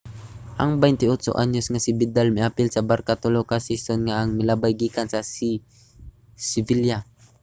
[0.61, 5.19] ang 28-anyos nga si vidal miapil sa barça tulo ka season ang milabay gikan sa
[6.49, 6.99] sevilla